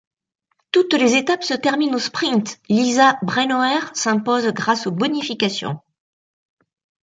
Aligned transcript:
Toutes 0.71 0.93
les 0.93 1.15
étapes 1.15 1.43
se 1.43 1.53
terminent 1.53 1.95
au 1.95 1.99
sprint, 1.99 2.57
Lisa 2.69 3.19
Brennauer 3.21 3.93
s'impose 3.95 4.47
grâce 4.47 4.87
aux 4.87 4.91
bonifications. 4.91 5.79